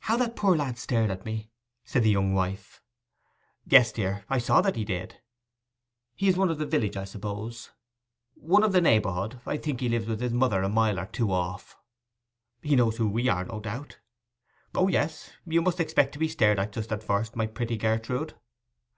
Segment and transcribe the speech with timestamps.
[0.00, 1.48] 'How that poor lad stared at me!'
[1.82, 2.82] said the young wife.
[3.64, 5.16] 'Yes, dear; I saw that he did.'
[6.14, 7.70] 'He is one of the village, I suppose?'
[8.34, 9.40] 'One of the neighbourhood.
[9.46, 11.78] I think he lives with his mother a mile or two off.'
[12.60, 13.96] 'He knows who we are, no doubt?'
[14.74, 15.30] 'O yes.
[15.46, 18.34] You must expect to be stared at just at first, my pretty Gertrude.